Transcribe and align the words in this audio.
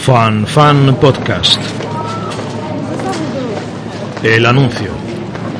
Fan 0.00 0.46
Fan 0.46 0.96
Podcast. 0.98 1.60
El 4.22 4.46
anuncio. 4.46 4.90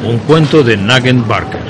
Un 0.03 0.19
cuento 0.21 0.63
de 0.63 0.79
Nugent 0.79 1.27
Barker. 1.27 1.61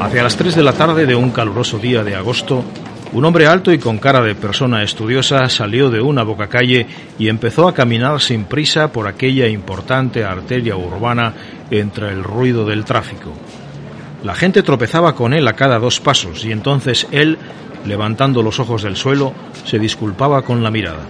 Hacia 0.00 0.22
las 0.22 0.36
3 0.36 0.54
de 0.54 0.62
la 0.62 0.74
tarde 0.74 1.06
de 1.06 1.14
un 1.14 1.30
caluroso 1.30 1.78
día 1.78 2.04
de 2.04 2.14
agosto, 2.14 2.62
un 3.14 3.24
hombre 3.24 3.46
alto 3.46 3.72
y 3.72 3.78
con 3.78 3.96
cara 3.96 4.20
de 4.20 4.34
persona 4.34 4.82
estudiosa 4.82 5.48
salió 5.48 5.88
de 5.88 6.02
una 6.02 6.24
bocacalle 6.24 6.86
y 7.18 7.28
empezó 7.28 7.66
a 7.66 7.74
caminar 7.74 8.20
sin 8.20 8.44
prisa 8.44 8.92
por 8.92 9.08
aquella 9.08 9.48
importante 9.48 10.24
arteria 10.24 10.76
urbana 10.76 11.32
entre 11.70 12.10
el 12.10 12.22
ruido 12.22 12.66
del 12.66 12.84
tráfico. 12.84 13.32
La 14.24 14.34
gente 14.34 14.62
tropezaba 14.62 15.14
con 15.14 15.34
él 15.34 15.46
a 15.46 15.52
cada 15.52 15.78
dos 15.78 16.00
pasos 16.00 16.46
y 16.46 16.50
entonces 16.50 17.06
él, 17.10 17.36
levantando 17.84 18.42
los 18.42 18.60
ojos 18.60 18.82
del 18.82 18.96
suelo, 18.96 19.32
se 19.64 19.78
disculpaba 19.78 20.42
con 20.42 20.62
la 20.62 20.70
mirada. 20.70 21.06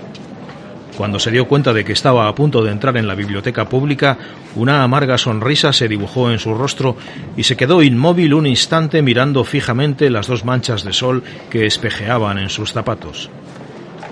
Cuando 0.96 1.18
se 1.18 1.32
dio 1.32 1.48
cuenta 1.48 1.72
de 1.72 1.84
que 1.84 1.92
estaba 1.92 2.28
a 2.28 2.34
punto 2.34 2.62
de 2.62 2.70
entrar 2.70 2.96
en 2.96 3.08
la 3.08 3.16
biblioteca 3.16 3.68
pública, 3.68 4.16
una 4.54 4.84
amarga 4.84 5.18
sonrisa 5.18 5.72
se 5.72 5.88
dibujó 5.88 6.30
en 6.30 6.38
su 6.38 6.54
rostro 6.54 6.96
y 7.36 7.42
se 7.42 7.56
quedó 7.56 7.82
inmóvil 7.82 8.32
un 8.32 8.46
instante 8.46 9.02
mirando 9.02 9.42
fijamente 9.42 10.08
las 10.08 10.28
dos 10.28 10.44
manchas 10.44 10.84
de 10.84 10.92
sol 10.92 11.24
que 11.50 11.66
espejeaban 11.66 12.38
en 12.38 12.48
sus 12.48 12.72
zapatos. 12.72 13.28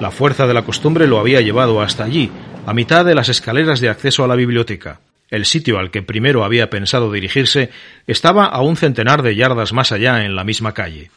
La 0.01 0.11
fuerza 0.11 0.49
de 0.49 0.55
la 0.55 0.63
costumbre 0.63 1.07
lo 1.07 1.21
había 1.21 1.41
llevado 1.41 1.81
hasta 1.81 2.03
allí, 2.03 2.33
a 2.67 2.75
mitad 2.75 3.05
de 3.05 3.15
las 3.15 3.29
escaleras 3.29 3.81
de 3.81 3.89
acceso 3.89 4.25
a 4.25 4.29
la 4.29 4.35
biblioteca. 4.35 4.99
El 5.31 5.47
sitio 5.47 5.79
al 5.79 5.93
que 5.93 6.03
primero 6.03 6.45
había 6.45 6.69
pensado 6.69 7.13
dirigirse 7.13 7.71
estaba 8.09 8.47
a 8.47 8.61
un 8.61 8.77
centenar 8.77 9.23
de 9.23 9.37
yardas 9.37 9.73
más 9.73 9.93
allá 9.93 10.25
en 10.25 10.35
la 10.35 10.43
misma 10.43 10.75
calle. 10.75 11.11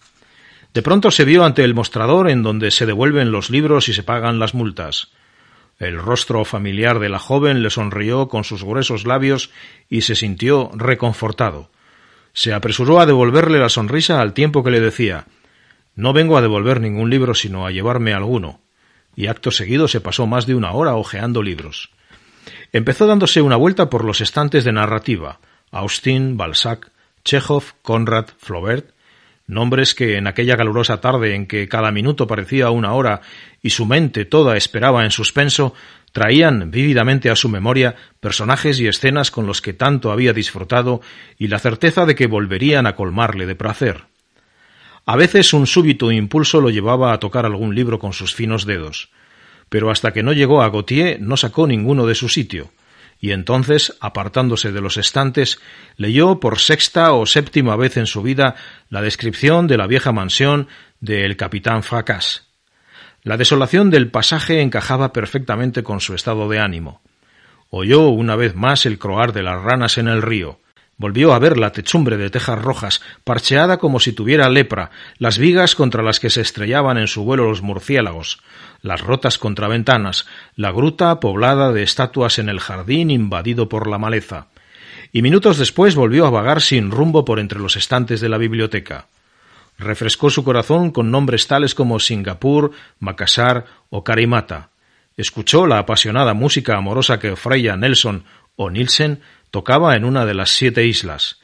De 0.75 0.81
pronto 0.81 1.09
se 1.09 1.23
vio 1.23 1.45
ante 1.45 1.63
el 1.63 1.73
mostrador 1.73 2.29
en 2.29 2.43
donde 2.43 2.69
se 2.69 2.85
devuelven 2.85 3.31
los 3.31 3.49
libros 3.49 3.87
y 3.87 3.93
se 3.93 4.03
pagan 4.03 4.39
las 4.39 4.53
multas. 4.53 5.07
El 5.79 5.97
rostro 5.97 6.43
familiar 6.43 6.99
de 6.99 7.07
la 7.07 7.17
joven 7.17 7.63
le 7.63 7.69
sonrió 7.69 8.27
con 8.27 8.43
sus 8.43 8.61
gruesos 8.61 9.07
labios 9.07 9.51
y 9.89 10.01
se 10.01 10.15
sintió 10.15 10.69
reconfortado. 10.75 11.71
Se 12.33 12.53
apresuró 12.53 12.99
a 12.99 13.05
devolverle 13.05 13.57
la 13.57 13.69
sonrisa 13.69 14.19
al 14.19 14.33
tiempo 14.33 14.65
que 14.65 14.71
le 14.71 14.81
decía 14.81 15.27
No 15.95 16.11
vengo 16.11 16.37
a 16.37 16.41
devolver 16.41 16.81
ningún 16.81 17.09
libro 17.09 17.35
sino 17.35 17.65
a 17.65 17.71
llevarme 17.71 18.13
alguno. 18.13 18.59
Y 19.15 19.27
acto 19.27 19.51
seguido 19.51 19.87
se 19.87 20.01
pasó 20.01 20.27
más 20.27 20.45
de 20.45 20.55
una 20.55 20.73
hora 20.73 20.95
hojeando 20.95 21.41
libros. 21.41 21.91
Empezó 22.73 23.07
dándose 23.07 23.41
una 23.41 23.55
vuelta 23.55 23.89
por 23.89 24.03
los 24.03 24.19
estantes 24.19 24.65
de 24.65 24.73
narrativa 24.73 25.39
Austin, 25.71 26.35
Balzac, 26.35 26.91
Chekhov, 27.23 27.63
Conrad, 27.81 28.25
Flaubert, 28.37 28.93
nombres 29.47 29.93
que 29.93 30.17
en 30.17 30.27
aquella 30.27 30.57
calurosa 30.57 31.01
tarde 31.01 31.35
en 31.35 31.45
que 31.45 31.67
cada 31.67 31.91
minuto 31.91 32.27
parecía 32.27 32.69
una 32.69 32.93
hora 32.93 33.21
y 33.61 33.69
su 33.71 33.85
mente 33.85 34.25
toda 34.25 34.57
esperaba 34.57 35.03
en 35.03 35.11
suspenso, 35.11 35.73
traían 36.11 36.71
vívidamente 36.71 37.29
a 37.29 37.35
su 37.35 37.49
memoria 37.49 37.95
personajes 38.19 38.79
y 38.79 38.87
escenas 38.87 39.31
con 39.31 39.45
los 39.45 39.61
que 39.61 39.73
tanto 39.73 40.11
había 40.11 40.33
disfrutado 40.33 41.01
y 41.37 41.47
la 41.47 41.59
certeza 41.59 42.05
de 42.05 42.15
que 42.15 42.27
volverían 42.27 42.87
a 42.87 42.95
colmarle 42.95 43.45
de 43.45 43.55
placer. 43.55 44.05
A 45.05 45.15
veces 45.15 45.53
un 45.53 45.67
súbito 45.67 46.11
impulso 46.11 46.61
lo 46.61 46.69
llevaba 46.69 47.13
a 47.13 47.19
tocar 47.19 47.45
algún 47.45 47.75
libro 47.75 47.99
con 47.99 48.13
sus 48.13 48.33
finos 48.33 48.65
dedos, 48.65 49.11
pero 49.69 49.91
hasta 49.91 50.13
que 50.13 50.23
no 50.23 50.33
llegó 50.33 50.61
a 50.61 50.69
Gautier 50.69 51.21
no 51.21 51.37
sacó 51.37 51.67
ninguno 51.67 52.07
de 52.07 52.15
su 52.15 52.29
sitio, 52.29 52.71
y 53.25 53.31
entonces, 53.31 53.97
apartándose 54.01 54.71
de 54.71 54.81
los 54.81 54.97
estantes, 54.97 55.59
leyó 55.97 56.39
por 56.39 56.59
sexta 56.59 57.11
o 57.13 57.25
séptima 57.25 57.75
vez 57.75 57.97
en 57.97 58.05
su 58.05 58.21
vida 58.21 58.53
la 58.87 59.01
descripción 59.01 59.65
de 59.65 59.77
la 59.77 59.87
vieja 59.87 60.11
mansión 60.11 60.67
del 60.99 61.35
capitán 61.35 61.81
Fracas. 61.81 62.51
La 63.23 63.35
desolación 63.35 63.89
del 63.89 64.11
pasaje 64.11 64.61
encajaba 64.61 65.11
perfectamente 65.11 65.81
con 65.81 66.01
su 66.01 66.13
estado 66.13 66.47
de 66.49 66.59
ánimo. 66.59 67.01
Oyó 67.71 68.09
una 68.09 68.35
vez 68.35 68.53
más 68.53 68.85
el 68.85 68.99
croar 68.99 69.33
de 69.33 69.41
las 69.41 69.59
ranas 69.59 69.97
en 69.97 70.07
el 70.07 70.21
río, 70.21 70.59
Volvió 70.97 71.33
a 71.33 71.39
ver 71.39 71.57
la 71.57 71.73
techumbre 71.73 72.15
de 72.15 72.29
tejas 72.29 72.61
rojas, 72.61 73.01
parcheada 73.25 73.77
como 73.79 73.99
si 73.99 74.13
tuviera 74.13 74.47
lepra, 74.47 74.91
las 75.17 75.37
vigas 75.37 75.75
contra 75.75 76.01
las 76.01 76.21
que 76.21 76.29
se 76.29 76.39
estrellaban 76.39 76.97
en 76.97 77.07
su 77.07 77.25
vuelo 77.25 77.49
los 77.49 77.61
murciélagos, 77.61 78.39
las 78.85 79.01
rotas 79.01 79.39
contraventanas, 79.39 80.27
la 80.55 80.71
gruta 80.71 81.19
poblada 81.19 81.73
de 81.73 81.81
estatuas 81.81 82.37
en 82.37 82.49
el 82.49 82.59
jardín 82.59 83.09
invadido 83.09 83.67
por 83.67 83.87
la 83.87 83.97
maleza. 83.97 84.47
Y 85.11 85.23
minutos 85.23 85.57
después 85.57 85.95
volvió 85.95 86.27
a 86.27 86.29
vagar 86.29 86.61
sin 86.61 86.91
rumbo 86.91 87.25
por 87.25 87.39
entre 87.39 87.59
los 87.59 87.75
estantes 87.77 88.21
de 88.21 88.29
la 88.29 88.37
biblioteca. 88.37 89.07
Refrescó 89.79 90.29
su 90.29 90.43
corazón 90.43 90.91
con 90.91 91.09
nombres 91.09 91.47
tales 91.47 91.73
como 91.73 91.99
Singapur, 91.99 92.71
Macassar 92.99 93.65
o 93.89 94.03
Karimata. 94.03 94.69
Escuchó 95.17 95.65
la 95.65 95.79
apasionada 95.79 96.35
música 96.35 96.77
amorosa 96.77 97.19
que 97.19 97.35
Freya 97.35 97.75
Nelson 97.75 98.23
o 98.55 98.69
Nielsen 98.69 99.19
tocaba 99.49 99.95
en 99.95 100.05
una 100.05 100.27
de 100.27 100.35
las 100.35 100.51
siete 100.51 100.85
islas. 100.85 101.39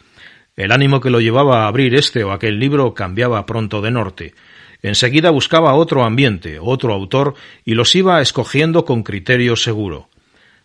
El 0.56 0.72
ánimo 0.72 1.02
que 1.02 1.10
lo 1.10 1.20
llevaba 1.20 1.64
a 1.64 1.68
abrir 1.68 1.96
este 1.96 2.24
o 2.24 2.34
aquel 2.34 2.60
libro 2.60 2.94
cambiaba 2.94 3.48
pronto 3.48 3.82
de 3.82 3.90
norte. 3.90 4.36
Enseguida 4.84 5.30
buscaba 5.30 5.74
otro 5.76 6.04
ambiente, 6.04 6.60
otro 6.60 6.94
autor, 6.94 7.36
y 7.66 7.74
los 7.74 7.96
iba 7.96 8.22
escogiendo 8.22 8.86
con 8.86 9.04
criterio 9.04 9.56
seguro. 9.56 10.10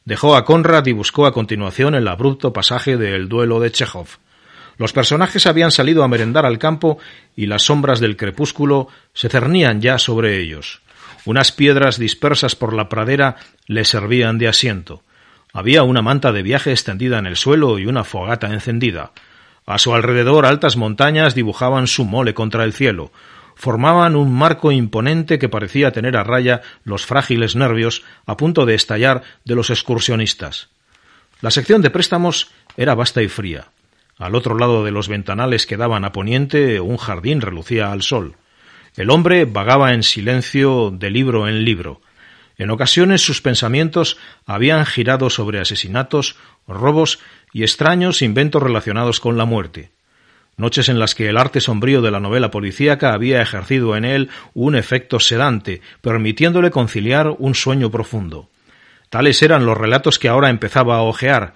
Dejó 0.04 0.37
a 0.37 0.44
Conrad 0.44 0.87
y 0.87 0.93
buscó 0.93 1.27
a 1.27 1.32
continuación 1.32 1.94
el 1.94 2.09
abrupto 2.09 2.53
pasaje 2.53 2.97
del 2.97 3.28
duelo 3.28 3.60
de 3.60 3.72
Chekhov. 3.72 4.06
Los 4.78 4.93
personajes 4.93 5.47
habían 5.47 5.71
salido 5.71 6.04
a 6.04 6.09
merendar 6.09 6.47
al 6.47 6.59
campo 6.59 6.99
y 7.34 7.47
las 7.47 7.62
sombras 7.62 7.99
del 7.99 8.16
crepúsculo 8.16 8.88
se 9.15 9.28
cernían 9.28 9.81
ya 9.81 9.99
sobre 9.99 10.38
ellos. 10.41 10.81
Unas 11.25 11.50
piedras 11.50 11.98
dispersas 11.98 12.54
por 12.54 12.72
la 12.72 12.88
pradera 12.88 13.37
le 13.66 13.84
servían 13.84 14.38
de 14.38 14.48
asiento. 14.48 15.03
Había 15.53 15.83
una 15.83 16.03
manta 16.03 16.31
de 16.31 16.43
viaje 16.43 16.71
extendida 16.71 17.19
en 17.19 17.27
el 17.27 17.37
suelo 17.37 17.78
y 17.78 17.87
una 17.87 18.04
fogata 18.04 18.53
encendida. 18.53 19.12
A 19.66 19.78
su 19.78 19.94
alrededor 19.94 20.47
altas 20.47 20.77
montañas 20.77 21.34
dibujaban 21.34 21.88
su 21.88 22.04
mole 22.04 22.34
contra 22.34 22.62
el 22.62 22.72
cielo. 22.72 23.10
Formaban 23.56 24.16
un 24.16 24.32
marco 24.32 24.70
imponente 24.70 25.38
que 25.38 25.48
parecía 25.48 25.90
tener 25.90 26.16
a 26.16 26.22
raya 26.22 26.60
los 26.84 27.06
frágiles 27.06 27.56
nervios 27.56 28.04
a 28.26 28.36
punto 28.36 28.66
de 28.66 28.74
estallar 28.74 29.22
de 29.44 29.54
los 29.54 29.70
excursionistas. 29.70 30.68
La 31.40 31.50
sección 31.50 31.80
de 31.80 31.90
préstamos 31.90 32.50
era 32.76 32.94
vasta 32.94 33.22
y 33.22 33.28
fría. 33.28 33.68
Al 34.18 34.34
otro 34.34 34.58
lado 34.58 34.84
de 34.84 34.90
los 34.90 35.08
ventanales 35.08 35.66
que 35.66 35.78
daban 35.78 36.04
a 36.04 36.12
poniente 36.12 36.80
un 36.80 36.98
jardín 36.98 37.40
relucía 37.40 37.92
al 37.92 38.02
sol. 38.02 38.36
El 38.94 39.10
hombre 39.10 39.46
vagaba 39.46 39.94
en 39.94 40.02
silencio 40.02 40.90
de 40.90 41.10
libro 41.10 41.48
en 41.48 41.64
libro. 41.64 42.02
En 42.58 42.70
ocasiones 42.70 43.22
sus 43.22 43.40
pensamientos 43.40 44.18
habían 44.46 44.84
girado 44.84 45.28
sobre 45.30 45.60
asesinatos, 45.60 46.36
robos 46.68 47.20
y 47.52 47.62
extraños 47.62 48.20
inventos 48.22 48.62
relacionados 48.62 49.18
con 49.18 49.38
la 49.38 49.46
muerte. 49.46 49.95
Noches 50.58 50.88
en 50.88 50.98
las 50.98 51.14
que 51.14 51.28
el 51.28 51.36
arte 51.36 51.60
sombrío 51.60 52.00
de 52.00 52.10
la 52.10 52.18
novela 52.18 52.50
policíaca 52.50 53.12
había 53.12 53.42
ejercido 53.42 53.94
en 53.94 54.06
él 54.06 54.30
un 54.54 54.74
efecto 54.74 55.20
sedante, 55.20 55.82
permitiéndole 56.00 56.70
conciliar 56.70 57.34
un 57.38 57.54
sueño 57.54 57.90
profundo. 57.90 58.48
Tales 59.10 59.42
eran 59.42 59.66
los 59.66 59.76
relatos 59.76 60.18
que 60.18 60.28
ahora 60.28 60.48
empezaba 60.48 60.96
a 60.96 61.02
hojear. 61.02 61.54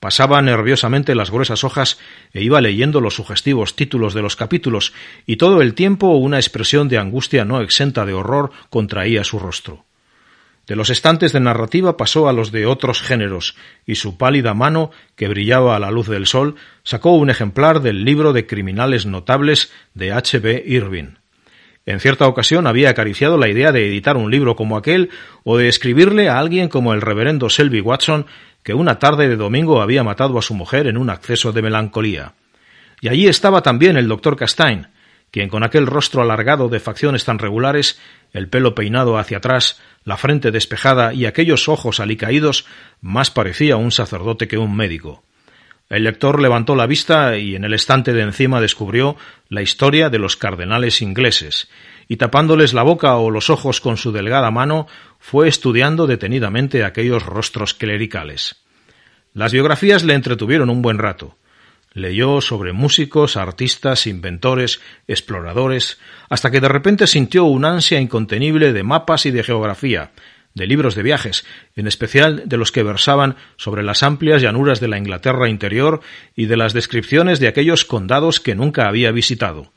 Pasaba 0.00 0.42
nerviosamente 0.42 1.14
las 1.14 1.30
gruesas 1.30 1.62
hojas 1.62 2.00
e 2.32 2.42
iba 2.42 2.60
leyendo 2.60 3.00
los 3.00 3.14
sugestivos 3.14 3.76
títulos 3.76 4.12
de 4.12 4.22
los 4.22 4.34
capítulos, 4.34 4.92
y 5.24 5.36
todo 5.36 5.62
el 5.62 5.74
tiempo 5.74 6.08
una 6.08 6.38
expresión 6.38 6.88
de 6.88 6.98
angustia 6.98 7.44
no 7.44 7.60
exenta 7.60 8.04
de 8.04 8.12
horror 8.12 8.50
contraía 8.70 9.22
su 9.22 9.38
rostro. 9.38 9.84
De 10.66 10.76
los 10.76 10.90
estantes 10.90 11.32
de 11.32 11.40
narrativa 11.40 11.96
pasó 11.96 12.28
a 12.28 12.32
los 12.32 12.52
de 12.52 12.66
otros 12.66 13.02
géneros, 13.02 13.56
y 13.84 13.96
su 13.96 14.16
pálida 14.16 14.54
mano, 14.54 14.90
que 15.16 15.28
brillaba 15.28 15.74
a 15.74 15.80
la 15.80 15.90
luz 15.90 16.08
del 16.08 16.26
sol, 16.26 16.54
sacó 16.84 17.12
un 17.12 17.30
ejemplar 17.30 17.80
del 17.80 18.04
libro 18.04 18.32
de 18.32 18.46
criminales 18.46 19.04
notables 19.04 19.72
de 19.94 20.12
H. 20.12 20.38
B. 20.38 20.62
Irving. 20.64 21.16
En 21.84 21.98
cierta 21.98 22.28
ocasión 22.28 22.68
había 22.68 22.90
acariciado 22.90 23.36
la 23.38 23.48
idea 23.48 23.72
de 23.72 23.88
editar 23.88 24.16
un 24.16 24.30
libro 24.30 24.54
como 24.54 24.76
aquel 24.76 25.10
o 25.42 25.56
de 25.56 25.68
escribirle 25.68 26.28
a 26.28 26.38
alguien 26.38 26.68
como 26.68 26.94
el 26.94 27.00
reverendo 27.00 27.50
Selby 27.50 27.80
Watson, 27.80 28.26
que 28.62 28.74
una 28.74 29.00
tarde 29.00 29.28
de 29.28 29.34
domingo 29.34 29.82
había 29.82 30.04
matado 30.04 30.38
a 30.38 30.42
su 30.42 30.54
mujer 30.54 30.86
en 30.86 30.96
un 30.96 31.10
acceso 31.10 31.50
de 31.50 31.62
melancolía. 31.62 32.34
Y 33.00 33.08
allí 33.08 33.26
estaba 33.26 33.62
también 33.62 33.96
el 33.96 34.06
doctor 34.06 34.36
Castaigne, 34.36 34.86
quien 35.32 35.48
con 35.48 35.64
aquel 35.64 35.86
rostro 35.86 36.22
alargado 36.22 36.68
de 36.68 36.78
facciones 36.78 37.24
tan 37.24 37.38
regulares, 37.38 37.98
el 38.32 38.48
pelo 38.48 38.74
peinado 38.74 39.18
hacia 39.18 39.38
atrás, 39.38 39.80
la 40.04 40.18
frente 40.18 40.50
despejada 40.50 41.14
y 41.14 41.24
aquellos 41.24 41.68
ojos 41.68 42.00
alicaídos, 42.00 42.66
más 43.00 43.30
parecía 43.30 43.76
un 43.76 43.90
sacerdote 43.90 44.46
que 44.46 44.58
un 44.58 44.76
médico. 44.76 45.24
El 45.88 46.04
lector 46.04 46.40
levantó 46.40 46.76
la 46.76 46.86
vista 46.86 47.38
y 47.38 47.56
en 47.56 47.64
el 47.64 47.72
estante 47.72 48.12
de 48.12 48.22
encima 48.22 48.60
descubrió 48.60 49.16
la 49.48 49.62
historia 49.62 50.10
de 50.10 50.18
los 50.18 50.36
cardenales 50.36 51.00
ingleses, 51.00 51.70
y 52.08 52.18
tapándoles 52.18 52.74
la 52.74 52.82
boca 52.82 53.16
o 53.16 53.30
los 53.30 53.48
ojos 53.48 53.80
con 53.80 53.96
su 53.96 54.12
delgada 54.12 54.50
mano, 54.50 54.86
fue 55.18 55.48
estudiando 55.48 56.06
detenidamente 56.06 56.84
aquellos 56.84 57.24
rostros 57.24 57.72
clericales. 57.72 58.62
Las 59.32 59.52
biografías 59.52 60.04
le 60.04 60.12
entretuvieron 60.12 60.68
un 60.68 60.82
buen 60.82 60.98
rato. 60.98 61.38
Leyó 61.94 62.40
sobre 62.40 62.72
músicos, 62.72 63.36
artistas, 63.36 64.06
inventores, 64.06 64.80
exploradores, 65.06 65.98
hasta 66.28 66.50
que 66.50 66.60
de 66.60 66.68
repente 66.68 67.06
sintió 67.06 67.44
un 67.44 67.64
ansia 67.64 68.00
incontenible 68.00 68.72
de 68.72 68.82
mapas 68.82 69.26
y 69.26 69.30
de 69.30 69.42
geografía, 69.42 70.12
de 70.54 70.66
libros 70.66 70.94
de 70.94 71.02
viajes, 71.02 71.44
en 71.76 71.86
especial 71.86 72.42
de 72.46 72.56
los 72.56 72.72
que 72.72 72.82
versaban 72.82 73.36
sobre 73.56 73.82
las 73.82 74.02
amplias 74.02 74.42
llanuras 74.42 74.80
de 74.80 74.88
la 74.88 74.98
Inglaterra 74.98 75.48
interior 75.48 76.00
y 76.34 76.46
de 76.46 76.56
las 76.56 76.72
descripciones 76.72 77.40
de 77.40 77.48
aquellos 77.48 77.84
condados 77.84 78.40
que 78.40 78.54
nunca 78.54 78.88
había 78.88 79.12
visitado. 79.12 79.72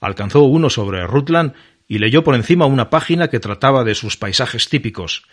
Alcanzó 0.00 0.42
uno 0.42 0.70
sobre 0.70 1.06
Rutland 1.06 1.54
y 1.88 1.98
leyó 1.98 2.24
por 2.24 2.34
encima 2.34 2.66
una 2.66 2.90
página 2.90 3.28
que 3.28 3.40
trataba 3.40 3.84
de 3.84 3.94
sus 3.94 4.16
paisajes 4.16 4.68
típicos. 4.68 5.24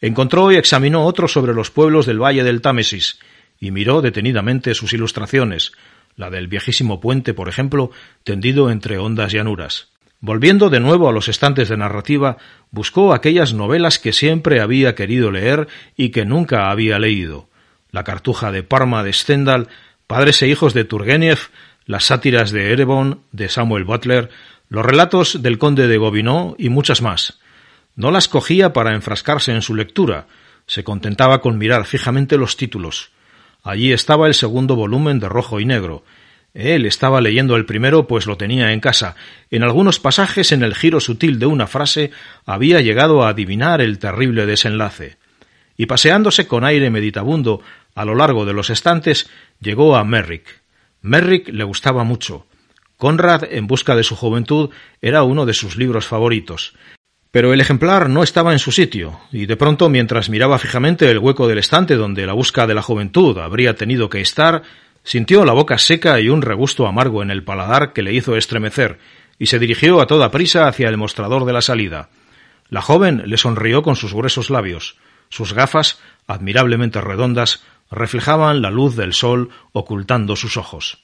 Encontró 0.00 0.50
y 0.50 0.56
examinó 0.56 1.04
otro 1.04 1.28
sobre 1.28 1.54
los 1.54 1.70
pueblos 1.70 2.06
del 2.06 2.22
valle 2.22 2.42
del 2.42 2.60
Támesis, 2.62 3.18
y 3.60 3.70
miró 3.70 4.00
detenidamente 4.00 4.74
sus 4.74 4.92
ilustraciones, 4.94 5.72
la 6.16 6.30
del 6.30 6.48
viejísimo 6.48 7.00
puente, 7.00 7.34
por 7.34 7.48
ejemplo, 7.48 7.90
tendido 8.24 8.70
entre 8.70 8.98
hondas 8.98 9.32
llanuras. 9.32 9.88
Volviendo 10.20 10.68
de 10.68 10.80
nuevo 10.80 11.08
a 11.08 11.12
los 11.12 11.28
estantes 11.28 11.68
de 11.68 11.76
narrativa, 11.76 12.36
buscó 12.70 13.14
aquellas 13.14 13.54
novelas 13.54 13.98
que 13.98 14.12
siempre 14.12 14.60
había 14.60 14.94
querido 14.94 15.30
leer 15.30 15.68
y 15.96 16.10
que 16.10 16.24
nunca 16.24 16.70
había 16.70 16.98
leído. 16.98 17.48
La 17.90 18.04
cartuja 18.04 18.52
de 18.52 18.62
Parma 18.62 19.02
de 19.02 19.12
Stendhal, 19.12 19.68
Padres 20.06 20.42
e 20.42 20.48
hijos 20.48 20.74
de 20.74 20.84
Turgenev, 20.84 21.38
las 21.86 22.04
sátiras 22.04 22.50
de 22.50 22.72
Erebon 22.72 23.22
de 23.32 23.48
Samuel 23.48 23.84
Butler, 23.84 24.30
los 24.68 24.84
relatos 24.84 25.42
del 25.42 25.58
conde 25.58 25.88
de 25.88 25.96
Gobineau 25.96 26.54
y 26.58 26.68
muchas 26.68 27.02
más. 27.02 27.40
No 27.96 28.10
las 28.10 28.28
cogía 28.28 28.72
para 28.72 28.94
enfrascarse 28.94 29.52
en 29.52 29.62
su 29.62 29.74
lectura, 29.74 30.26
se 30.66 30.84
contentaba 30.84 31.40
con 31.40 31.58
mirar 31.58 31.86
fijamente 31.86 32.36
los 32.36 32.56
títulos. 32.56 33.10
Allí 33.62 33.92
estaba 33.92 34.26
el 34.26 34.34
segundo 34.34 34.76
volumen 34.76 35.20
de 35.20 35.28
Rojo 35.28 35.60
y 35.60 35.64
Negro. 35.64 36.04
Él 36.54 36.86
estaba 36.86 37.20
leyendo 37.20 37.56
el 37.56 37.66
primero, 37.66 38.06
pues 38.06 38.26
lo 38.26 38.36
tenía 38.36 38.72
en 38.72 38.80
casa. 38.80 39.14
En 39.50 39.62
algunos 39.62 40.00
pasajes, 40.00 40.50
en 40.52 40.62
el 40.62 40.74
giro 40.74 41.00
sutil 41.00 41.38
de 41.38 41.46
una 41.46 41.66
frase, 41.66 42.10
había 42.44 42.80
llegado 42.80 43.22
a 43.22 43.28
adivinar 43.28 43.80
el 43.80 43.98
terrible 43.98 44.46
desenlace. 44.46 45.16
Y 45.76 45.86
paseándose 45.86 46.46
con 46.46 46.64
aire 46.64 46.90
meditabundo 46.90 47.62
a 47.94 48.04
lo 48.04 48.14
largo 48.14 48.44
de 48.44 48.52
los 48.52 48.70
estantes, 48.70 49.30
llegó 49.60 49.96
a 49.96 50.04
Merrick. 50.04 50.60
Merrick 51.02 51.48
le 51.48 51.64
gustaba 51.64 52.04
mucho. 52.04 52.46
Conrad, 52.96 53.44
en 53.50 53.66
busca 53.66 53.94
de 53.94 54.04
su 54.04 54.16
juventud, 54.16 54.70
era 55.00 55.22
uno 55.22 55.46
de 55.46 55.54
sus 55.54 55.76
libros 55.76 56.06
favoritos. 56.06 56.74
Pero 57.30 57.52
el 57.52 57.60
ejemplar 57.60 58.08
no 58.08 58.24
estaba 58.24 58.52
en 58.52 58.58
su 58.58 58.72
sitio, 58.72 59.20
y 59.30 59.46
de 59.46 59.56
pronto, 59.56 59.88
mientras 59.88 60.28
miraba 60.28 60.58
fijamente 60.58 61.08
el 61.10 61.18
hueco 61.18 61.46
del 61.46 61.58
estante 61.58 61.94
donde 61.94 62.26
la 62.26 62.32
busca 62.32 62.66
de 62.66 62.74
la 62.74 62.82
juventud 62.82 63.38
habría 63.38 63.76
tenido 63.76 64.08
que 64.08 64.20
estar, 64.20 64.62
sintió 65.04 65.44
la 65.44 65.52
boca 65.52 65.78
seca 65.78 66.18
y 66.18 66.28
un 66.28 66.42
regusto 66.42 66.88
amargo 66.88 67.22
en 67.22 67.30
el 67.30 67.44
paladar 67.44 67.92
que 67.92 68.02
le 68.02 68.12
hizo 68.12 68.36
estremecer, 68.36 68.98
y 69.38 69.46
se 69.46 69.60
dirigió 69.60 70.00
a 70.00 70.08
toda 70.08 70.32
prisa 70.32 70.66
hacia 70.66 70.88
el 70.88 70.96
mostrador 70.96 71.44
de 71.44 71.52
la 71.52 71.62
salida. 71.62 72.10
La 72.68 72.82
joven 72.82 73.22
le 73.26 73.36
sonrió 73.36 73.82
con 73.82 73.96
sus 73.96 74.12
gruesos 74.12 74.50
labios. 74.50 74.98
Sus 75.28 75.54
gafas, 75.54 76.00
admirablemente 76.26 77.00
redondas, 77.00 77.62
reflejaban 77.90 78.60
la 78.60 78.70
luz 78.70 78.96
del 78.96 79.12
sol 79.12 79.50
ocultando 79.72 80.34
sus 80.34 80.56
ojos. 80.56 80.98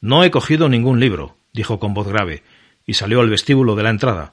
No 0.00 0.22
he 0.22 0.30
cogido 0.30 0.68
ningún 0.68 1.00
libro, 1.00 1.36
dijo 1.52 1.80
con 1.80 1.92
voz 1.92 2.06
grave, 2.06 2.44
y 2.86 2.94
salió 2.94 3.20
al 3.20 3.30
vestíbulo 3.30 3.74
de 3.74 3.82
la 3.82 3.90
entrada. 3.90 4.32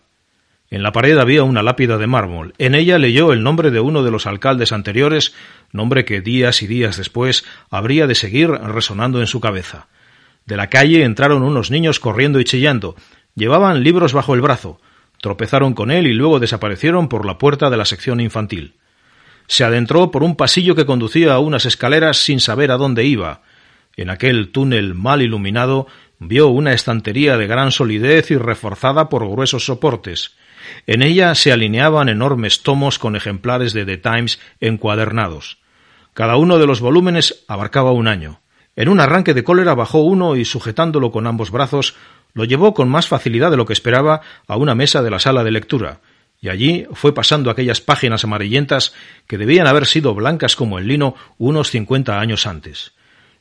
En 0.69 0.83
la 0.83 0.91
pared 0.91 1.17
había 1.17 1.43
una 1.43 1.63
lápida 1.63 1.97
de 1.97 2.07
mármol. 2.07 2.53
En 2.57 2.75
ella 2.75 2.97
leyó 2.97 3.31
el 3.31 3.41
nombre 3.41 3.71
de 3.71 3.79
uno 3.79 4.03
de 4.03 4.11
los 4.11 4.27
alcaldes 4.27 4.73
anteriores, 4.73 5.33
nombre 5.71 6.03
que 6.03 6.19
días 6.19 6.61
y 6.61 6.67
días 6.67 6.97
después 6.97 7.45
habría 7.69 8.05
de 8.05 8.15
seguir 8.15 8.49
resonando 8.49 9.21
en 9.21 9.27
su 9.27 9.39
cabeza. 9.39 9.87
De 10.45 10.57
la 10.57 10.69
calle 10.69 11.03
entraron 11.03 11.43
unos 11.43 11.71
niños 11.71 11.99
corriendo 11.99 12.39
y 12.39 12.43
chillando. 12.43 12.95
Llevaban 13.35 13.83
libros 13.83 14.13
bajo 14.13 14.33
el 14.33 14.41
brazo. 14.41 14.81
Tropezaron 15.21 15.73
con 15.73 15.89
él 15.89 16.05
y 16.05 16.13
luego 16.13 16.39
desaparecieron 16.39 17.07
por 17.07 17.25
la 17.25 17.37
puerta 17.37 17.69
de 17.69 17.77
la 17.77 17.85
sección 17.85 18.19
infantil. 18.19 18.75
Se 19.47 19.63
adentró 19.63 20.11
por 20.11 20.23
un 20.23 20.35
pasillo 20.35 20.75
que 20.75 20.85
conducía 20.85 21.33
a 21.33 21.39
unas 21.39 21.65
escaleras 21.65 22.17
sin 22.17 22.41
saber 22.41 22.71
a 22.71 22.77
dónde 22.77 23.05
iba. 23.05 23.41
En 23.95 24.09
aquel 24.09 24.49
túnel 24.49 24.93
mal 24.93 25.21
iluminado 25.21 25.87
vio 26.19 26.47
una 26.49 26.73
estantería 26.73 27.37
de 27.37 27.47
gran 27.47 27.71
solidez 27.71 28.31
y 28.31 28.37
reforzada 28.37 29.07
por 29.07 29.27
gruesos 29.27 29.65
soportes. 29.65 30.35
En 30.85 31.01
ella 31.01 31.35
se 31.35 31.51
alineaban 31.51 32.09
enormes 32.09 32.63
tomos 32.63 32.99
con 32.99 33.15
ejemplares 33.15 33.73
de 33.73 33.85
The 33.85 33.97
Times 33.97 34.39
encuadernados. 34.59 35.57
Cada 36.13 36.37
uno 36.37 36.57
de 36.57 36.67
los 36.67 36.81
volúmenes 36.81 37.43
abarcaba 37.47 37.91
un 37.91 38.07
año. 38.07 38.41
En 38.75 38.89
un 38.89 38.99
arranque 38.99 39.33
de 39.33 39.43
cólera 39.43 39.75
bajó 39.75 39.99
uno 39.99 40.35
y, 40.35 40.45
sujetándolo 40.45 41.11
con 41.11 41.27
ambos 41.27 41.51
brazos, 41.51 41.95
lo 42.33 42.43
llevó 42.43 42.73
con 42.73 42.89
más 42.89 43.07
facilidad 43.07 43.51
de 43.51 43.57
lo 43.57 43.65
que 43.65 43.73
esperaba 43.73 44.21
a 44.47 44.57
una 44.57 44.75
mesa 44.75 45.01
de 45.01 45.09
la 45.09 45.19
sala 45.19 45.43
de 45.43 45.51
lectura, 45.51 46.01
y 46.39 46.49
allí 46.49 46.85
fue 46.93 47.13
pasando 47.13 47.49
aquellas 47.49 47.81
páginas 47.81 48.23
amarillentas 48.23 48.93
que 49.25 49.37
debían 49.37 49.65
haber 49.65 49.87
sido 49.87 50.13
blancas 50.13 50.55
como 50.55 50.77
el 50.77 50.87
lino 50.87 51.15
unos 51.37 51.71
cincuenta 51.71 52.19
años 52.19 52.45
antes. 52.45 52.93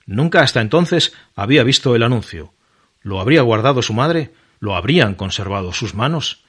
Nunca 0.07 0.41
hasta 0.41 0.61
entonces 0.61 1.13
había 1.35 1.63
visto 1.63 1.95
el 1.95 2.03
anuncio. 2.03 2.55
¿Lo 3.03 3.21
habría 3.21 3.43
guardado 3.43 3.83
su 3.83 3.93
madre? 3.93 4.33
¿Lo 4.61 4.75
habrían 4.75 5.15
conservado 5.15 5.73
sus 5.73 5.95
manos? 5.95 6.46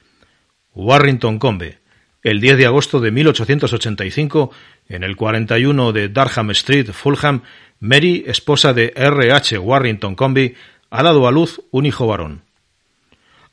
Warrington 0.74 1.38
Combe, 1.38 1.78
el 2.22 2.40
10 2.40 2.58
de 2.58 2.66
agosto 2.66 3.00
de 3.00 3.10
1885, 3.10 4.50
en 4.88 5.02
el 5.02 5.16
41 5.16 5.92
de 5.92 6.08
Darham 6.08 6.50
Street, 6.50 6.90
Fulham, 6.92 7.42
Mary, 7.80 8.24
esposa 8.26 8.72
de 8.72 8.92
R. 8.96 9.32
H. 9.32 9.58
Warrington 9.58 10.14
Combe, 10.14 10.54
ha 10.90 11.02
dado 11.02 11.26
a 11.26 11.32
luz 11.32 11.60
un 11.70 11.86
hijo 11.86 12.06
varón. 12.06 12.42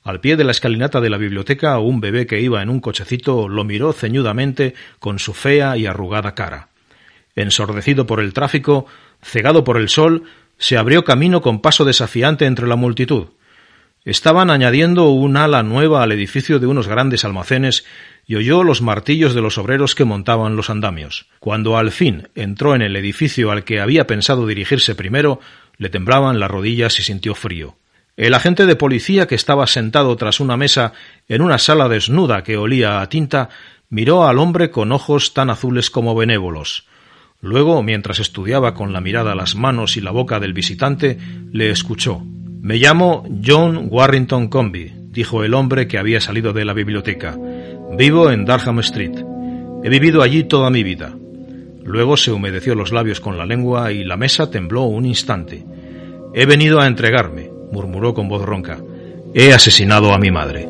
Al 0.04 0.20
pie 0.20 0.36
de 0.36 0.44
la 0.44 0.52
escalinata 0.52 1.02
de 1.02 1.10
la 1.10 1.18
biblioteca, 1.18 1.80
un 1.80 2.00
bebé 2.00 2.28
que 2.28 2.40
iba 2.40 2.62
en 2.62 2.70
un 2.70 2.80
cochecito 2.80 3.50
lo 3.50 3.64
miró 3.64 3.92
ceñudamente 3.92 4.76
con 5.00 5.18
su 5.18 5.34
fea 5.34 5.78
y 5.78 5.88
arrugada 5.88 6.36
cara. 6.36 6.70
Ensordecido 7.36 8.06
por 8.06 8.20
el 8.20 8.34
tráfico, 8.34 8.86
cegado 9.22 9.64
por 9.64 9.78
el 9.78 9.90
sol, 9.90 10.24
se 10.58 10.78
abrió 10.78 11.04
camino 11.04 11.42
con 11.42 11.60
paso 11.60 11.86
desafiante 11.86 12.46
entre 12.46 12.68
la 12.68 12.76
multitud. 12.76 13.30
Estaban 14.06 14.52
añadiendo 14.52 15.10
un 15.10 15.36
ala 15.36 15.64
nueva 15.64 16.04
al 16.04 16.12
edificio 16.12 16.60
de 16.60 16.68
unos 16.68 16.88
grandes 16.88 17.26
almacenes 17.26 17.86
y 18.28 18.36
oyó 18.36 18.64
los 18.64 18.84
martillos 18.84 19.34
de 19.34 19.42
los 19.42 19.58
obreros 19.58 19.96
que 19.96 20.06
montaban 20.06 20.56
los 20.56 20.70
andamios. 20.70 21.26
Cuando 21.40 21.76
al 21.76 21.92
fin 21.92 22.30
entró 22.36 22.76
en 22.76 22.84
el 22.84 22.96
edificio 22.98 23.50
al 23.50 23.64
que 23.64 23.82
había 23.82 24.06
pensado 24.06 24.46
dirigirse 24.46 24.94
primero, 24.94 25.40
le 25.78 25.90
temblaban 25.90 26.40
las 26.40 26.52
rodillas 26.52 27.00
y 27.00 27.02
sintió 27.02 27.34
frío. 27.34 27.78
El 28.16 28.36
agente 28.36 28.68
de 28.68 28.76
policía 28.76 29.26
que 29.26 29.34
estaba 29.34 29.66
sentado 29.66 30.16
tras 30.18 30.40
una 30.40 30.56
mesa 30.56 30.94
en 31.28 31.42
una 31.42 31.58
sala 31.58 31.90
desnuda 31.90 32.44
que 32.44 32.58
olía 32.58 33.02
a 33.02 33.10
tinta 33.10 33.50
miró 33.90 34.28
al 34.28 34.38
hombre 34.38 34.70
con 34.70 34.92
ojos 34.92 35.34
tan 35.34 35.50
azules 35.50 35.90
como 35.90 36.14
benévolos. 36.14 36.86
Luego, 37.42 37.82
mientras 37.82 38.20
estudiaba 38.20 38.76
con 38.76 38.94
la 38.94 39.02
mirada 39.02 39.34
las 39.34 39.56
manos 39.56 39.98
y 39.98 40.02
la 40.02 40.12
boca 40.12 40.40
del 40.40 40.54
visitante, 40.54 41.18
le 41.52 41.72
escuchó. 41.72 42.24
Me 42.66 42.78
llamo 42.78 43.24
John 43.46 43.90
Warrington 43.92 44.48
Comby, 44.48 44.92
dijo 45.12 45.44
el 45.44 45.54
hombre 45.54 45.88
que 45.88 46.00
había 46.00 46.20
salido 46.20 46.52
de 46.52 46.66
la 46.66 46.74
biblioteca. 46.74 47.38
Vivo 47.96 48.32
en 48.32 48.44
Darham 48.44 48.80
Street. 48.80 49.24
He 49.84 49.90
vivido 49.90 50.24
allí 50.24 50.46
toda 50.46 50.72
mi 50.72 50.82
vida. 50.82 51.16
Luego 51.84 52.18
se 52.18 52.32
humedeció 52.32 52.74
los 52.74 52.92
labios 52.92 53.20
con 53.20 53.38
la 53.38 53.46
lengua 53.46 53.92
y 53.92 54.04
la 54.04 54.18
mesa 54.18 54.50
tembló 54.50 54.86
un 54.86 55.06
instante. 55.06 55.64
He 56.34 56.48
venido 56.48 56.80
a 56.80 56.88
entregarme, 56.88 57.52
murmuró 57.72 58.16
con 58.16 58.28
voz 58.28 58.44
ronca. 58.44 58.80
He 59.36 59.54
asesinado 59.54 60.12
a 60.12 60.18
mi 60.18 60.32
madre. 60.32 60.68